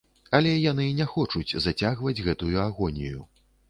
Але 0.37 0.53
яны 0.71 0.87
не 1.01 1.07
хочуць 1.13 1.55
зацягваць 1.69 2.19
гэтую 2.31 2.55
агонію. 2.69 3.19